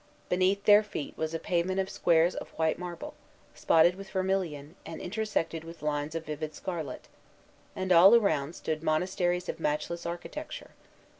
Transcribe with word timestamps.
Beneath 0.29 0.63
their 0.63 0.81
feet 0.81 1.15
was 1.15 1.35
a 1.35 1.37
pavement 1.39 1.79
of 1.79 1.87
squares 1.87 2.33
of 2.33 2.49
white 2.57 2.79
marble, 2.79 3.13
spotted 3.53 3.93
with 3.93 4.09
vermilion, 4.09 4.75
and 4.83 4.99
intersected 4.99 5.63
with 5.63 5.83
lines 5.83 6.15
of 6.15 6.25
vivid 6.25 6.55
scarlet; 6.55 7.07
and 7.75 7.91
all 7.91 8.15
around 8.15 8.55
stood 8.55 8.81
monasteries 8.81 9.47
of 9.47 9.59
matchless 9.59 10.07
architecture. 10.07 10.71